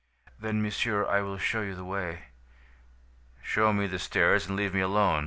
[0.39, 2.23] "'Then, monsieur, I will show you the way.'
[3.43, 5.19] "'Show me the stairs and leave me alone.